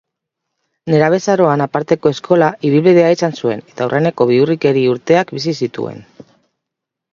[0.93, 6.05] Nerabezaroan aparteko eskola ibilbidea izan zuen, eta aurreneko bihurrikeri urteak bizi zituen.